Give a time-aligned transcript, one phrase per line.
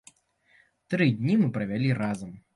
[0.93, 2.35] Тры дні мы правялі разам.